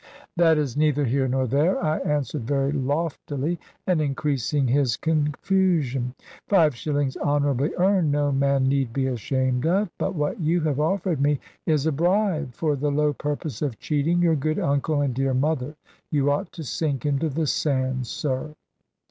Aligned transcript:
"That 0.35 0.57
is 0.57 0.75
neither 0.75 1.05
here 1.05 1.27
nor 1.27 1.45
there," 1.45 1.77
I 1.79 1.99
answered 1.99 2.47
very 2.47 2.71
loftily, 2.71 3.59
and 3.85 4.01
increasing 4.01 4.65
his 4.67 4.97
confusion: 4.97 6.15
"five 6.47 6.75
shillings 6.75 7.15
honourably 7.17 7.75
earned 7.77 8.11
no 8.11 8.31
man 8.31 8.67
need 8.67 8.93
be 8.93 9.05
ashamed 9.05 9.67
of. 9.67 9.91
But 9.99 10.15
what 10.15 10.39
you 10.39 10.61
have 10.61 10.79
offered 10.79 11.21
me 11.21 11.39
is 11.67 11.85
a 11.85 11.91
bribe, 11.91 12.55
for 12.55 12.75
the 12.75 12.89
low 12.91 13.13
purpose 13.13 13.61
of 13.61 13.77
cheating 13.77 14.23
your 14.23 14.35
good 14.35 14.57
uncle 14.57 15.01
and 15.01 15.13
dear 15.13 15.35
mother. 15.35 15.75
You 16.09 16.31
ought 16.31 16.51
to 16.53 16.63
sink 16.63 17.05
into 17.05 17.29
the 17.29 17.45
sand, 17.45 18.07
sir." 18.07 18.55